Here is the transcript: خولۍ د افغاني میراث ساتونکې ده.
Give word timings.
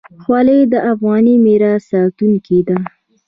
خولۍ 0.21 0.61
د 0.71 0.75
افغاني 0.91 1.35
میراث 1.45 1.81
ساتونکې 1.91 2.59
ده. 2.67 2.77